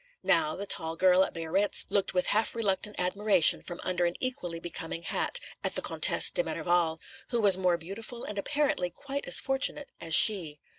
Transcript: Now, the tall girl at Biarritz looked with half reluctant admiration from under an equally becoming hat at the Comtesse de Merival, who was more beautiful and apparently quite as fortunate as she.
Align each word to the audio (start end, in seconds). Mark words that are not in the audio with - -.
Now, 0.23 0.55
the 0.55 0.65
tall 0.65 0.95
girl 0.95 1.23
at 1.23 1.31
Biarritz 1.35 1.85
looked 1.91 2.11
with 2.11 2.25
half 2.33 2.55
reluctant 2.55 2.95
admiration 2.99 3.61
from 3.61 3.79
under 3.83 4.05
an 4.05 4.15
equally 4.19 4.59
becoming 4.59 5.03
hat 5.03 5.39
at 5.63 5.75
the 5.75 5.81
Comtesse 5.83 6.31
de 6.31 6.43
Merival, 6.43 6.97
who 7.29 7.39
was 7.39 7.55
more 7.55 7.77
beautiful 7.77 8.23
and 8.23 8.39
apparently 8.39 8.89
quite 8.89 9.27
as 9.27 9.39
fortunate 9.39 9.91
as 10.01 10.15
she. 10.15 10.59